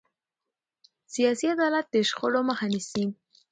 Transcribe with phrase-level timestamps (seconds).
[1.13, 3.03] سیاسي عدالت د شخړو مخه نیسي